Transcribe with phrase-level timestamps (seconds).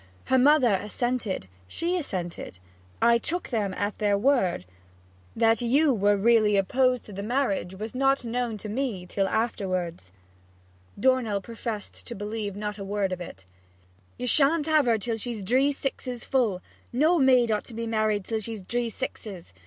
[0.25, 2.57] Her mother assented; she assented.
[3.03, 4.65] I took them at their word.
[5.35, 10.11] That you was really opposed to the marriage was not known to me till afterwards.'
[10.99, 13.45] Dornell professed to believe not a word of it.
[14.17, 18.25] 'You sha'n't have her till she's dree sixes full no maid ought to be married
[18.25, 19.53] till she's dree sixes!